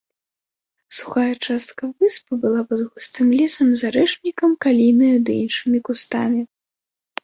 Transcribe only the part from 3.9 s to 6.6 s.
арэшнікам, калінаю ды іншымі кустамі.